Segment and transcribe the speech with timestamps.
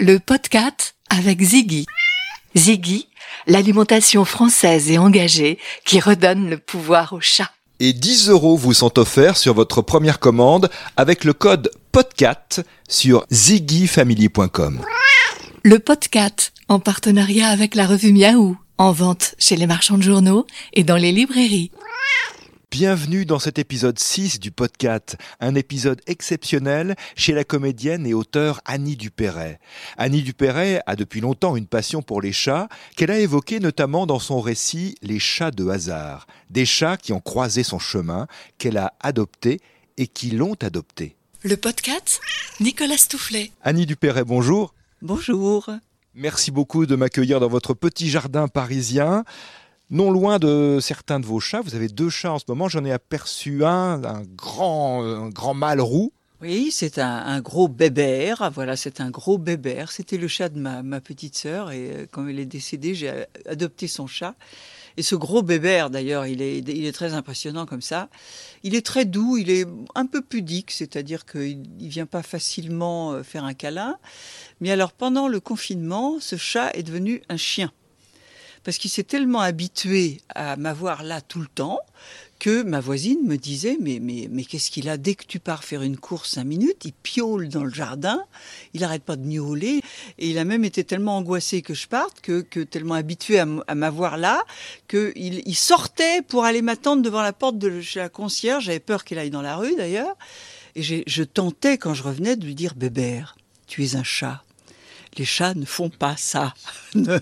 [0.00, 1.84] le podcast avec Ziggy.
[2.56, 3.08] Ziggy,
[3.46, 7.50] l'alimentation française et engagée qui redonne le pouvoir au chat.
[7.80, 13.26] Et 10 euros vous sont offerts sur votre première commande avec le code PODCAT sur
[13.30, 14.80] ziggyfamily.com.
[15.64, 20.46] Le podcast en partenariat avec la revue Miaou, en vente chez les marchands de journaux
[20.72, 21.72] et dans les librairies.
[22.70, 28.60] Bienvenue dans cet épisode 6 du podcast, un épisode exceptionnel chez la comédienne et auteure
[28.64, 29.58] Annie Dupéret.
[29.96, 34.20] Annie Dupéret a depuis longtemps une passion pour les chats qu'elle a évoquée notamment dans
[34.20, 38.94] son récit Les chats de hasard, des chats qui ont croisé son chemin, qu'elle a
[39.00, 39.58] adoptés
[39.96, 41.16] et qui l'ont adopté.
[41.42, 42.20] Le podcast,
[42.60, 43.50] Nicolas Stoufflet.
[43.64, 44.74] Annie Dupéret, bonjour.
[45.02, 45.68] Bonjour.
[46.14, 49.24] Merci beaucoup de m'accueillir dans votre petit jardin parisien.
[49.90, 52.68] Non loin de certains de vos chats, vous avez deux chats en ce moment.
[52.68, 56.12] J'en ai aperçu un, un grand, un grand mâle roux.
[56.42, 58.50] Oui, c'est un, gros bébert.
[58.54, 59.92] Voilà, c'est un gros bébert.
[59.92, 63.88] C'était le chat de ma, petite sœur et euh, quand elle est décédée, j'ai adopté
[63.88, 64.36] son chat.
[64.96, 68.08] Et ce gros bébert, d'ailleurs, il est, il est très impressionnant comme ça.
[68.62, 73.12] Il est très doux, il est un peu pudique, c'est-à-dire qu'il ne vient pas facilement
[73.12, 73.98] euh, faire un câlin.
[74.60, 77.70] Mais alors, pendant le confinement, ce chat est devenu un chien.
[78.64, 81.80] Parce qu'il s'est tellement habitué à m'avoir là tout le temps
[82.38, 84.96] que ma voisine me disait mais mais mais qu'est-ce qu'il a?
[84.96, 88.24] Dès que tu pars faire une course cinq minutes il piaule dans le jardin
[88.72, 89.82] il arrête pas de miauler
[90.18, 93.74] et il a même été tellement angoissé que je parte que, que tellement habitué à,
[93.74, 94.42] m'avoir là
[94.88, 98.64] que il, sortait pour aller m'attendre devant la porte de chez la concierge.
[98.64, 100.16] J'avais peur qu'il aille dans la rue d'ailleurs.
[100.76, 104.42] Et je tentais quand je revenais de lui dire bébert tu es un chat
[105.16, 106.54] les chats ne font pas ça,
[106.94, 107.18] ne,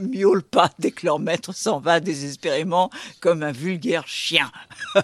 [0.00, 4.50] miaulent pas dès que leur maître s'en va désespérément comme un vulgaire chien.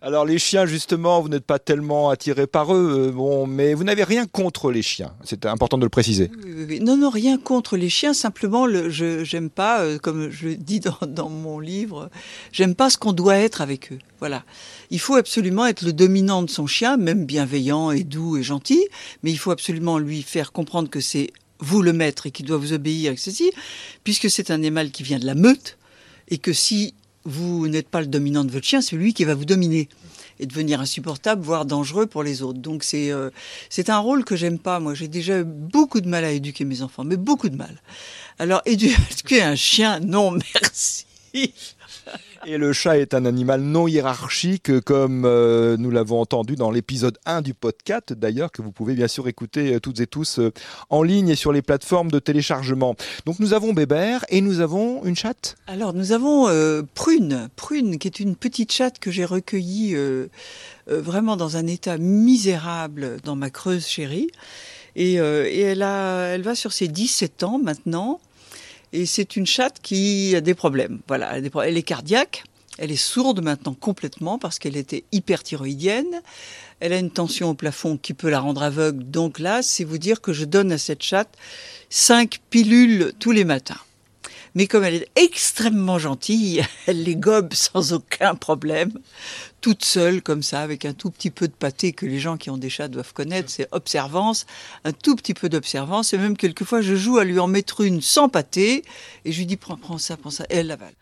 [0.00, 3.84] Alors les chiens, justement, vous n'êtes pas tellement attiré par eux, euh, bon, mais vous
[3.84, 5.12] n'avez rien contre les chiens.
[5.24, 6.30] C'est important de le préciser.
[6.44, 6.80] Oui, oui, oui.
[6.80, 10.80] Non, non, rien contre les chiens, simplement, le, je j'aime pas, euh, comme je dis
[10.80, 12.10] dans, dans mon livre,
[12.52, 13.98] j'aime pas ce qu'on doit être avec eux.
[14.20, 14.44] Voilà.
[14.90, 18.86] Il faut absolument être le dominant de son chien, même bienveillant et doux et gentil,
[19.22, 22.56] mais il faut absolument lui faire comprendre que c'est vous le maître et qu'il doit
[22.56, 23.50] vous obéir, etc.,
[24.04, 25.76] puisque c'est un animal qui vient de la meute,
[26.28, 29.34] et que si vous n'êtes pas le dominant de votre chien, c'est lui qui va
[29.34, 29.88] vous dominer
[30.40, 32.60] et devenir insupportable, voire dangereux pour les autres.
[32.60, 33.30] Donc c'est euh,
[33.70, 34.80] c'est un rôle que j'aime pas.
[34.80, 37.82] Moi, j'ai déjà eu beaucoup de mal à éduquer mes enfants, mais beaucoup de mal.
[38.38, 41.06] Alors éduquer un chien, non, merci.
[42.46, 47.18] Et le chat est un animal non hiérarchique, comme euh, nous l'avons entendu dans l'épisode
[47.26, 50.52] 1 du podcast, d'ailleurs, que vous pouvez bien sûr écouter euh, toutes et tous euh,
[50.88, 52.94] en ligne et sur les plateformes de téléchargement.
[53.26, 55.56] Donc nous avons Bébert et nous avons une chatte.
[55.66, 56.46] Alors nous avons
[56.94, 59.96] Prune, Prune, qui est une petite chatte que j'ai recueillie
[60.86, 64.28] vraiment dans un état misérable dans ma Creuse chérie.
[64.96, 68.20] Et, et elle, a, elle va sur ses 17 ans maintenant.
[68.92, 71.00] Et c'est une chatte qui a des problèmes.
[71.06, 72.44] Voilà, elle, est cardiaque.
[72.78, 76.22] Elle est sourde maintenant complètement parce qu'elle était hyperthyroïdienne.
[76.80, 79.04] Elle a une tension au plafond qui peut la rendre aveugle.
[79.04, 81.36] Donc là, c'est vous dire que je donne à cette chatte
[81.90, 83.80] cinq pilules tous les matins.
[84.58, 88.90] Mais comme elle est extrêmement gentille, elle les gobe sans aucun problème,
[89.60, 92.50] toute seule comme ça, avec un tout petit peu de pâté que les gens qui
[92.50, 94.46] ont des chats doivent connaître, c'est observance,
[94.82, 98.02] un tout petit peu d'observance, et même quelquefois je joue à lui en mettre une
[98.02, 98.82] sans pâté,
[99.24, 100.94] et je lui dis prends, prends ça, prends ça, et elle l'avale.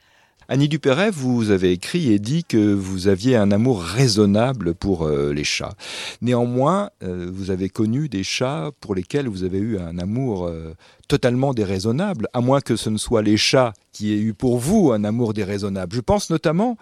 [0.48, 5.32] Annie Dupéret, vous avez écrit et dit que vous aviez un amour raisonnable pour euh,
[5.32, 5.74] les chats.
[6.22, 10.72] Néanmoins, euh, vous avez connu des chats pour lesquels vous avez eu un amour euh,
[11.08, 14.92] totalement déraisonnable, à moins que ce ne soit les chats qui aient eu pour vous
[14.92, 15.96] un amour déraisonnable.
[15.96, 16.76] Je pense notamment,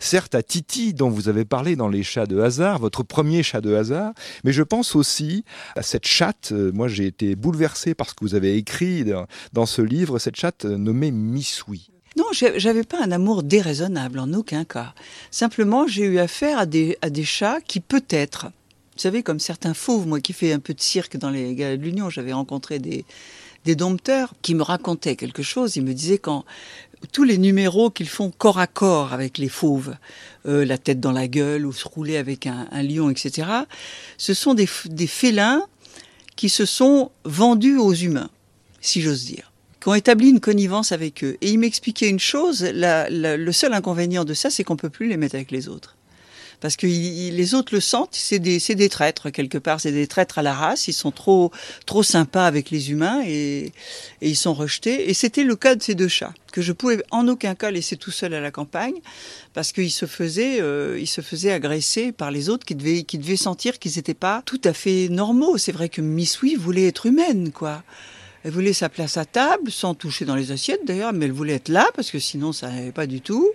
[0.00, 3.60] certes, à Titi, dont vous avez parlé dans Les chats de hasard, votre premier chat
[3.60, 5.44] de hasard, mais je pense aussi
[5.76, 9.66] à cette chatte, moi j'ai été bouleversé par ce que vous avez écrit dans, dans
[9.66, 11.93] ce livre, cette chatte nommée Missoui.
[12.16, 14.94] Non, j'avais pas un amour déraisonnable en aucun cas.
[15.32, 19.74] Simplement, j'ai eu affaire à des, à des chats qui peut-être, vous savez, comme certains
[19.74, 22.78] fauves, moi qui fais un peu de cirque dans les Galas de l'Union, j'avais rencontré
[22.78, 23.04] des,
[23.64, 25.74] des dompteurs qui me racontaient quelque chose.
[25.74, 26.44] Ils me disaient quand
[27.12, 29.96] tous les numéros qu'ils font corps à corps avec les fauves,
[30.46, 33.48] euh, la tête dans la gueule ou se rouler avec un, un lion, etc.,
[34.18, 35.66] ce sont des, des félins
[36.36, 38.30] qui se sont vendus aux humains,
[38.80, 39.50] si j'ose dire
[39.84, 41.36] qui ont établi une connivence avec eux.
[41.42, 45.18] Et il m'expliquait une chose, le seul inconvénient de ça, c'est qu'on peut plus les
[45.18, 45.94] mettre avec les autres.
[46.60, 50.42] parce que les autres le sentent, c'est des, traîtres quelque part, c'est des traîtres à
[50.42, 51.50] la race, ils sont trop,
[51.84, 53.72] trop sympas avec les humains et,
[54.22, 55.10] ils sont rejetés.
[55.10, 57.98] Et c'était le cas de ces deux chats, que je pouvais en aucun cas laisser
[57.98, 58.94] tout seul à la campagne,
[59.52, 63.18] parce qu'ils se faisaient, euh, ils se faisaient agresser par les autres qui devaient, qui
[63.18, 65.58] devaient sentir qu'ils n'étaient pas tout à fait normaux.
[65.58, 67.82] C'est vrai que Miss Oui voulait être humaine, quoi.
[68.44, 71.54] Elle voulait sa place à table, sans toucher dans les assiettes d'ailleurs, mais elle voulait
[71.54, 73.48] être là parce que sinon ça n'allait pas du tout.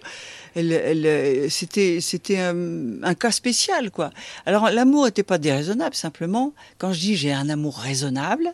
[0.56, 4.10] Elle, c'était, c'était un, un, cas spécial quoi.
[4.48, 8.54] Alors l'amour n'était pas déraisonnable, simplement quand je dis j'ai un amour raisonnable,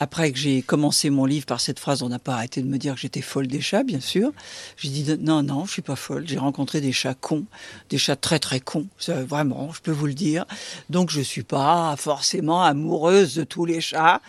[0.00, 2.78] après que j'ai commencé mon livre par cette phrase, on n'a pas arrêté de me
[2.78, 4.32] dire que j'étais folle des chats, bien sûr.
[4.76, 6.24] J'ai dit non, non, je suis pas folle.
[6.26, 7.46] J'ai rencontré des chats cons,
[7.90, 10.44] des chats très très cons, vraiment, je peux vous le dire.
[10.88, 14.22] Donc je suis pas forcément amoureuse de tous les chats.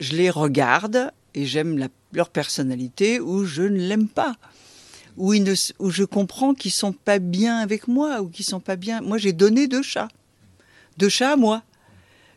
[0.00, 4.36] Je les regarde et j'aime leur personnalité ou je ne l'aime pas.
[5.16, 5.34] Ou,
[5.78, 9.00] où je comprends qu'ils sont pas bien avec moi ou qu'ils sont pas bien.
[9.00, 10.08] Moi, j'ai donné deux chats,
[10.98, 11.62] deux chats à moi.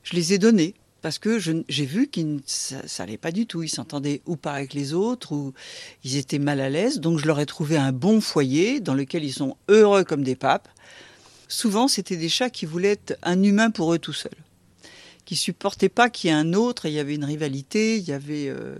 [0.03, 3.63] Je les ai donnés parce que j'ai vu qu'ils ça, ça allait pas du tout.
[3.63, 5.53] Ils s'entendaient ou pas avec les autres, ou
[6.03, 6.99] ils étaient mal à l'aise.
[6.99, 10.35] Donc je leur ai trouvé un bon foyer dans lequel ils sont heureux comme des
[10.35, 10.69] papes.
[11.47, 14.31] Souvent, c'était des chats qui voulaient être un humain pour eux tout seuls,
[15.25, 16.85] qui supportaient pas qu'il y ait un autre.
[16.85, 18.75] Et il y avait une rivalité, il y avait euh,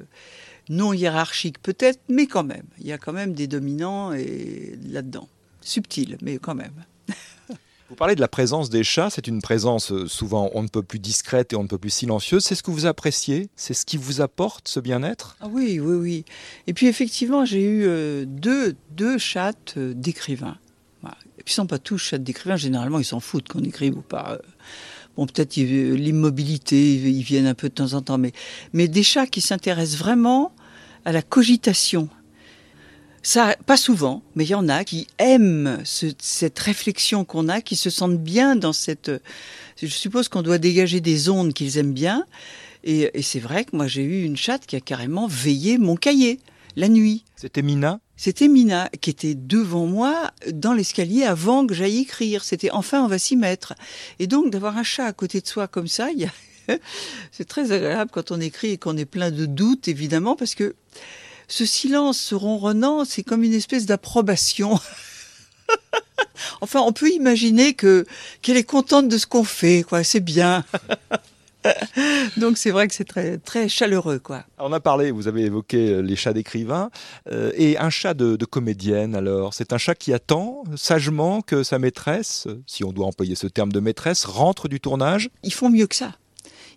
[0.69, 5.27] non hiérarchique peut-être, mais quand même, il y a quand même des dominants et là-dedans,
[5.61, 6.85] subtil, mais quand même.
[7.89, 10.83] Vous parlez de la présence des chats, c'est une présence euh, souvent on ne peut
[10.83, 12.43] plus discrète et on ne peut plus silencieuse.
[12.43, 15.37] C'est ce que vous appréciez C'est ce qui vous apporte ce bien-être?
[15.41, 16.25] Ah Oui, oui, oui.
[16.67, 20.57] Et puis effectivement, j'ai eu euh, deux, deux chattes euh, d'écrivains.
[21.39, 24.37] Et puis sont pas tous chats d'écrivains, généralement ils s'en foutent qu'on écrive ou pas.
[25.15, 28.33] Bon, peut-être l'immobilité, ils viennent un peu de temps en temps, mais,
[28.73, 30.53] mais des chats qui s'intéressent vraiment
[31.05, 32.09] à la cogitation,
[33.21, 37.75] ça, pas souvent, mais il y en a qui aiment cette réflexion qu'on a, qui
[37.75, 39.11] se sentent bien dans cette.
[39.81, 42.25] Je suppose qu'on doit dégager des ondes qu'ils aiment bien.
[42.83, 46.39] Et, c'est vrai que moi j'ai eu une chatte qui a carrément veillé mon cahier
[46.75, 47.25] la nuit.
[47.35, 47.99] C'était Mina?
[48.15, 52.43] C'était Mina qui était devant moi dans l'escalier avant que j'aille écrire.
[52.43, 53.73] C'était enfin on va s'y mettre.
[54.19, 56.07] Et donc d'avoir un chat à côté de soi comme ça,
[57.31, 60.75] c'est très agréable quand on écrit et qu'on est plein de doutes évidemment parce que
[61.49, 64.79] ce silence, ce ronronnant, c'est comme une espèce d'approbation.
[66.61, 68.05] enfin, on peut imaginer que
[68.41, 70.03] qu'elle est contente de ce qu'on fait, quoi.
[70.03, 70.63] C'est bien.
[72.37, 74.45] Donc c'est vrai que c'est très très chaleureux, quoi.
[74.59, 76.89] On a parlé, vous avez évoqué euh, les chats d'écrivain
[77.31, 79.13] euh, et un chat de, de comédienne.
[79.13, 83.47] Alors, c'est un chat qui attend sagement que sa maîtresse, si on doit employer ce
[83.47, 85.29] terme de maîtresse, rentre du tournage?
[85.43, 86.13] Ils font mieux que ça.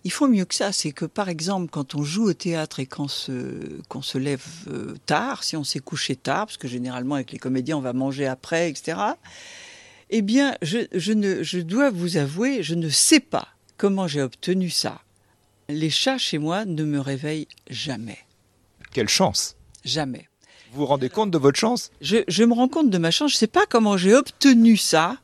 [0.05, 0.71] Il faut mieux que ça.
[0.71, 4.45] C'est que, par exemple, quand on joue au théâtre et qu'on se, qu'on se lève
[4.67, 7.93] euh, tard, si on s'est couché tard, parce que généralement, avec les comédiens, on va
[7.93, 8.97] manger après, etc.,
[10.09, 13.47] eh bien, je, je, ne, je dois vous avouer, je ne sais pas
[13.77, 15.01] comment j'ai obtenu ça.
[15.69, 18.19] Les chats chez moi ne me réveillent jamais.
[18.91, 20.27] Quelle chance Jamais.
[20.71, 21.91] Vous vous rendez compte de votre chance?
[22.01, 23.31] Je, je, me rends compte de ma chance.
[23.31, 25.17] Je ne sais pas comment j'ai obtenu ça.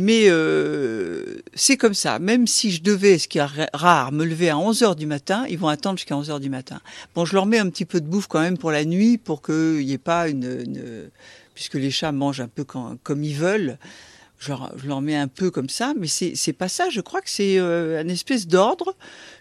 [0.00, 2.20] Mais euh, c'est comme ça.
[2.20, 5.44] Même si je devais, ce qui est rare, me lever à 11 heures du matin,
[5.50, 6.80] ils vont attendre jusqu'à 11 heures du matin.
[7.16, 9.42] Bon, je leur mets un petit peu de bouffe quand même pour la nuit, pour
[9.42, 11.10] qu'il n'y ait pas une, une,
[11.52, 13.76] Puisque les chats mangent un peu comme ils veulent.
[14.38, 16.90] Je leur, je leur, mets un peu comme ça, mais c'est pas ça.
[16.90, 18.94] Je crois que c'est euh, un espèce d'ordre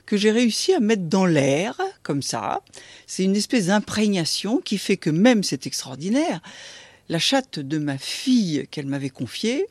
[0.07, 2.62] que j'ai réussi à mettre dans l'air, comme ça.
[3.06, 6.42] C'est une espèce d'imprégnation qui fait que même, c'est extraordinaire,
[7.10, 9.68] la chatte de ma fille qu'elle m'avait confiée,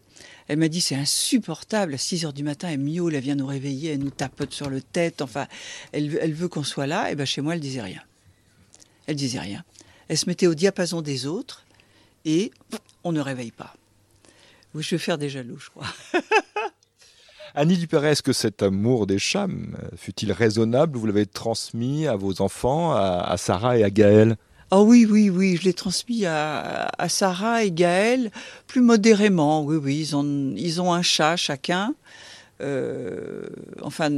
[0.49, 3.47] elle m'a dit c'est insupportable, à 6 heures du matin, elle miaule, elle vient nous
[3.47, 5.47] réveiller, elle nous tapote sur le tête, enfin,
[5.93, 7.11] elle, elle veut qu'on soit là.
[7.11, 8.03] Et ben chez moi, elle disait rien.
[9.07, 9.65] Elle disait rien.
[10.09, 11.65] Elle se mettait au diapason des autres
[12.25, 12.53] et
[13.03, 13.75] on ne réveille pas.
[14.75, 15.87] Oui, je vais faire des jaloux, je crois.
[17.55, 19.49] Annie Dupéret, est-ce que cet amour des chats,
[19.97, 20.99] fut-il raisonnable?
[20.99, 24.37] Vous l'avez transmis à vos enfants, à, à Sarah et à Gaël
[24.71, 28.31] ah oui, oui, oui, je l'ai transmis à, à, Sarah et Gaël
[28.67, 29.63] plus modérément.
[29.63, 31.95] Oui, oui, ils ont, ils ont un chat chacun.
[32.61, 33.47] Euh,
[33.83, 34.11] enfin,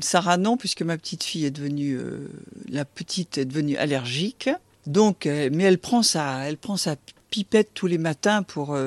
[0.00, 2.28] Sarah non, puisque ma petite fille est devenue, euh,
[2.68, 4.50] la petite est devenue allergique.
[4.86, 6.94] Donc, euh, mais elle prend sa, elle prend sa
[7.30, 8.78] pipette tous les matins pour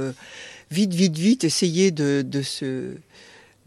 [0.72, 2.96] vite, vite, vite essayer de, de se,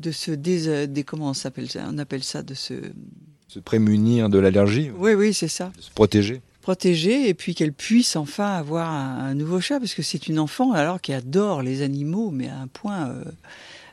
[0.00, 2.74] de se dés, dés comment on s'appelle ça On appelle ça de se
[3.54, 4.90] se prémunir de l'allergie.
[4.98, 5.70] Oui, oui, c'est ça.
[5.76, 10.00] De se protéger protégée et puis qu'elle puisse enfin avoir un, nouveau chat parce que
[10.00, 13.22] c'est une enfant alors qui adore les animaux mais à un point euh,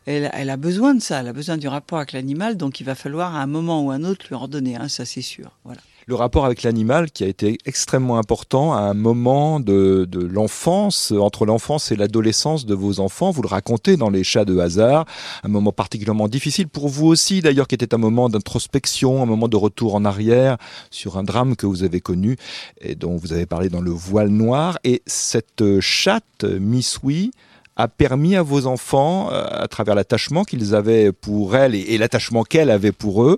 [0.05, 2.85] elle, elle, a besoin de ça elle a besoin du rapport avec l'animal donc il
[2.85, 5.51] va falloir à un moment ou un autre lui en donner ça c'est sûr.
[5.65, 10.19] Voilà le rapport avec l'animal qui a été extrêmement important à un moment de, de
[10.19, 13.31] l'enfance, entre l'enfance et l'adolescence de vos enfants.
[13.31, 15.05] Vous le racontez dans Les chats de hasard,
[15.41, 19.47] un moment particulièrement difficile pour vous aussi d'ailleurs, qui était un moment d'introspection, un moment
[19.47, 20.57] de retour en arrière
[20.89, 22.35] sur un drame que vous avez connu
[22.81, 24.79] et dont vous avez parlé dans Le voile noir.
[24.83, 27.31] Et cette chatte, Miss Oui,
[27.75, 32.43] a permis à vos enfants, euh, à travers l'attachement qu'ils avaient pour elle et, l'attachement
[32.43, 33.37] qu'elle avait pour eux,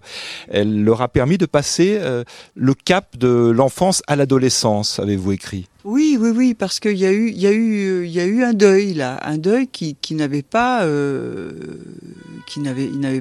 [0.50, 2.24] elle leur a permis de passer euh,
[2.56, 5.68] le cap de l'enfance à l'adolescence, avez-vous écrit?
[5.86, 8.54] Oui, oui, oui, parce qu'il y a eu, y a eu, y a eu un
[8.54, 11.52] deuil là, un deuil qui, qui n'avait pas, euh,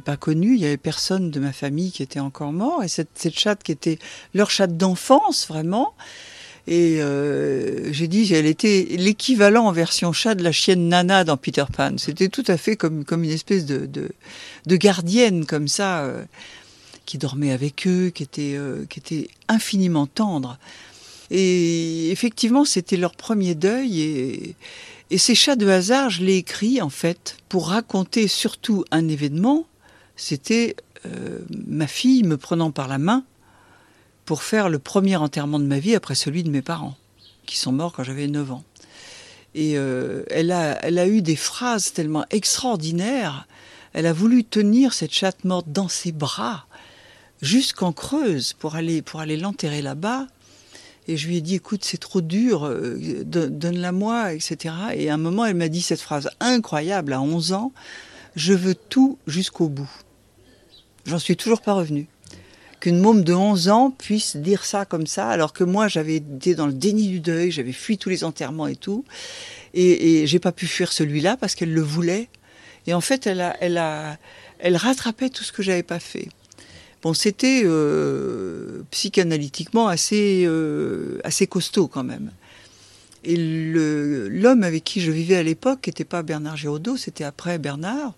[0.05, 0.55] pas connu.
[0.55, 3.65] Il y avait personne de ma famille qui était encore mort, et cette, cette chatte
[3.65, 3.99] qui était
[4.33, 5.95] leur chatte d'enfance vraiment,
[6.67, 11.37] et euh, j'ai dit, elle était l'équivalent en version chat de la chienne Nana dans
[11.37, 11.95] Peter Pan.
[11.97, 16.25] C'était tout à fait comme, comme une espèce de, de, gardienne comme ça, euh,
[17.05, 20.57] qui dormait avec eux, qui était, euh, qui était infiniment tendre.
[21.31, 24.01] Et effectivement, c'était leur premier deuil.
[24.01, 24.55] Et,
[25.11, 29.67] et ces chats de hasard, je l'ai écrit en fait pour raconter surtout un événement.
[30.15, 30.77] C'était
[31.67, 33.25] ma fille me prenant par la main
[34.25, 36.97] pour faire le premier enterrement de ma vie après celui de mes parents,
[37.47, 38.65] qui sont morts quand j'avais 9 ans.
[39.55, 43.47] Et euh, elle, a, elle a eu des phrases tellement extraordinaires.
[43.93, 46.67] Elle a voulu tenir cette chatte morte dans ses bras
[47.43, 50.27] jusqu'en Creuse pour aller, pour aller l'enterrer là-bas.
[51.09, 54.75] Et je lui ai dit, écoute, c'est trop dur, euh, donne-la moi, etc.
[54.95, 57.73] Et à un moment, elle m'a dit cette phrase incroyable, à 11 ans,
[58.37, 59.91] je veux tout jusqu'au bout.
[61.05, 62.07] J'en suis toujours pas revenue
[62.83, 66.57] qu'une môme de 11 ans puisse dire ça comme ça, alors que moi j'avais été
[66.57, 69.05] dans le déni du deuil, j'avais fui tous les enterrements et tout,
[69.73, 72.29] et, j'ai pas pu fuir celui-là parce qu'elle le voulait.
[72.89, 74.19] Et en fait, elle a, elle a,
[74.59, 76.29] elle rattrapait tout ce que j'avais pas fait.
[77.03, 82.33] Bon, c'était euh, psychanalytiquement assez, euh, assez costaud quand même.
[83.23, 88.15] Et l'homme avec qui je vivais à l'époque n'était pas Bernard Giraudot, c'était après Bernard,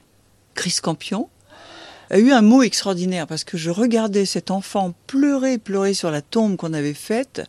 [0.54, 1.28] Chris Campion,
[2.10, 6.22] a eu un mot extraordinaire parce que je regardais cet enfant pleurer, pleurer sur la
[6.22, 7.42] tombe qu'on avait faite.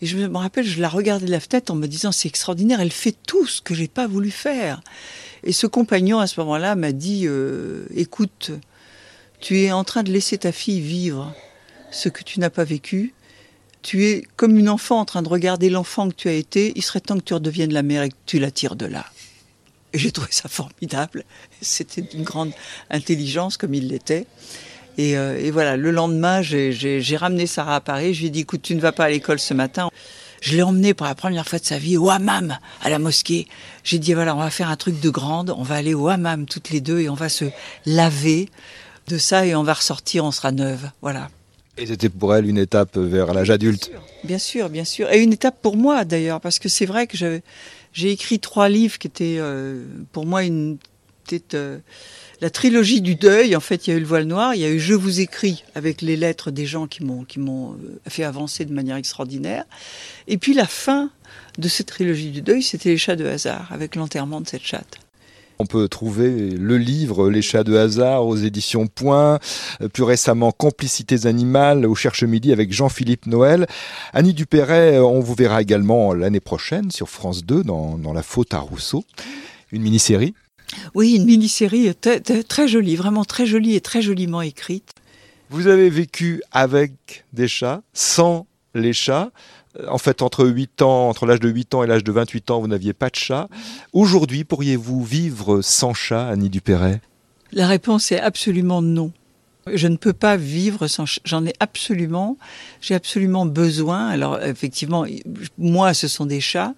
[0.00, 2.80] Et je me rappelle, je la regardais de la fenêtre en me disant c'est extraordinaire,
[2.80, 4.82] elle fait tout ce que j'ai pas voulu faire.
[5.44, 8.50] Et ce compagnon à ce moment-là m'a dit euh, écoute,
[9.40, 11.34] tu es en train de laisser ta fille vivre
[11.90, 13.14] ce que tu n'as pas vécu.
[13.82, 16.72] Tu es comme une enfant en train de regarder l'enfant que tu as été.
[16.76, 19.04] Il serait temps que tu redeviennes la mère et que tu la tires de là.
[19.92, 21.24] Et j'ai trouvé ça formidable.
[21.60, 22.52] C'était d'une grande
[22.90, 24.26] intelligence comme il l'était.
[24.98, 28.14] Et, euh, et, voilà, le lendemain, j'ai ramené Sarah à Paris.
[28.14, 29.90] Je lui ai dit, écoute, tu ne vas pas à l'école ce matin.
[30.42, 33.46] Je l'ai emmenée pour la première fois de sa vie au hammam, à la mosquée.
[33.84, 35.54] J'ai dit, voilà, on va faire un truc de grande.
[35.56, 37.44] On va aller au hammam toutes les deux et on va se
[37.86, 38.48] laver
[39.08, 40.90] de ça et on va ressortir, on sera neuve.
[41.00, 41.28] Voilà.
[41.78, 43.92] Et c'était pour elle une étape vers l'âge adulte.
[44.24, 45.10] Bien sûr, bien sûr.
[45.10, 47.42] Et une étape pour moi d'ailleurs, parce que c'est vrai que j'avais
[47.92, 50.78] j'ai écrit trois livres qui étaient euh, pour moi une
[51.54, 51.78] euh,
[52.40, 53.54] la trilogie du deuil.
[53.54, 55.20] En fait, il y a eu le voile noir, il y a eu Je vous
[55.20, 58.96] écris avec les lettres des gens qui m'ont qui m'ont euh, fait avancer de manière
[58.96, 59.64] extraordinaire.
[60.26, 61.10] Et puis la fin
[61.58, 64.98] de cette trilogie du deuil, c'était les chats de hasard avec l'enterrement de cette chatte.
[65.58, 69.38] On peut trouver le livre Les chats de hasard aux éditions Point,
[69.80, 73.66] euh, plus récemment Complicités animales au Cherche Midi avec Jean-Philippe Noël.
[74.12, 78.54] Annie Dupéret, euh, on vous verra également l'année prochaine sur France 2 dans, La faute
[78.54, 79.04] à Rousseau,
[79.70, 80.34] une mini-série.
[80.94, 81.94] Oui, une mini-série
[82.48, 84.90] très jolie, vraiment très jolie et très joliment écrite.
[85.50, 89.30] Vous avez vécu avec des chats, sans les chats.
[89.88, 92.60] En fait, entre 8 ans, entre l'âge de 8 ans et l'âge de 28 ans,
[92.60, 93.48] vous n'aviez pas de chat.
[93.92, 97.00] Aujourd'hui, pourriez-vous vivre sans chat, Annie Dupéret?
[97.52, 99.12] La réponse est absolument non.
[99.72, 101.04] Je ne peux pas vivre sans.
[101.24, 102.36] J'en ai absolument.
[102.80, 104.08] J'ai absolument besoin.
[104.08, 105.06] Alors effectivement,
[105.56, 106.74] moi, ce sont des chats,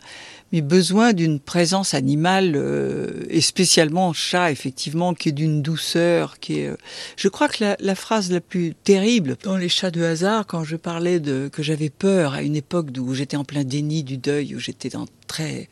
[0.52, 6.60] mais besoin d'une présence animale euh, et spécialement chat effectivement qui est d'une douceur qui
[6.60, 6.76] est euh,
[7.16, 10.76] je crois que la, phrase la plus terrible dans les chats de hasard quand je
[10.76, 14.54] parlais de que j'avais peur à une époque où j'étais en plein déni du deuil
[14.54, 14.90] où j'étais
[15.26, 15.68] très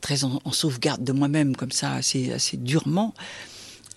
[0.00, 3.14] très en, en sauvegarde de moi-même comme ça assez assez durement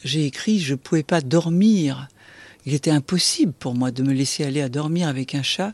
[0.03, 2.07] j'ai écrit je pouvais pas dormir
[2.65, 5.73] il était impossible pour moi de me laisser aller à dormir avec un chat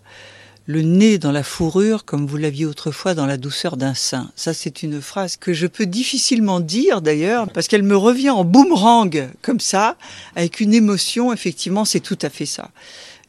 [0.68, 4.32] le nez dans la fourrure comme vous l'aviez autrefois dans la douceur d'un sein.
[4.36, 8.44] Ça, c'est une phrase que je peux difficilement dire d'ailleurs, parce qu'elle me revient en
[8.44, 9.96] boomerang comme ça,
[10.36, 11.32] avec une émotion.
[11.32, 12.72] Effectivement, c'est tout à fait ça.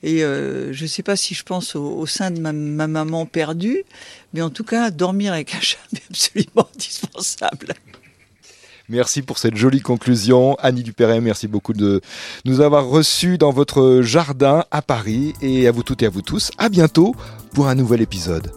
[0.02, 3.26] Et euh, je ne sais pas si je pense au, sein de ma, ma, maman
[3.26, 3.84] perdue,
[4.34, 7.74] mais en tout cas, dormir avec un chat est absolument indispensable.
[8.88, 10.56] Merci pour cette jolie conclusion.
[10.60, 12.00] Annie Dupéret, merci beaucoup de
[12.44, 15.34] nous avoir reçus dans votre jardin à Paris.
[15.42, 17.14] Et à vous toutes et à vous tous, à bientôt
[17.52, 18.52] pour un nouvel épisode.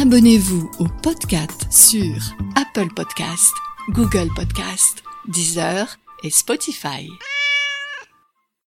[0.00, 2.14] Abonnez-vous au podcast sur
[2.54, 3.54] Apple Podcast,
[3.90, 7.08] Google Podcast, Deezer et Spotify.